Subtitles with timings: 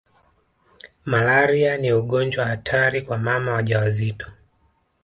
[1.05, 4.31] Malaria ni ugonjwa hatari kwa mama wajawazito